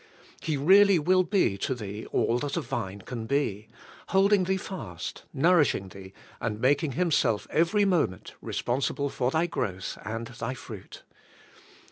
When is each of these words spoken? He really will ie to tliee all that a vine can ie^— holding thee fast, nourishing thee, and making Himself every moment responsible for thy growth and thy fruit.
He 0.41 0.57
really 0.57 0.97
will 0.97 1.29
ie 1.31 1.59
to 1.59 1.75
tliee 1.75 2.07
all 2.11 2.39
that 2.39 2.57
a 2.57 2.61
vine 2.61 3.01
can 3.01 3.27
ie^— 3.27 3.67
holding 4.09 4.45
thee 4.45 4.57
fast, 4.57 5.25
nourishing 5.31 5.89
thee, 5.89 6.11
and 6.39 6.59
making 6.59 6.93
Himself 6.93 7.45
every 7.51 7.85
moment 7.85 8.33
responsible 8.41 9.09
for 9.11 9.29
thy 9.29 9.45
growth 9.45 9.99
and 10.03 10.25
thy 10.25 10.55
fruit. 10.55 11.03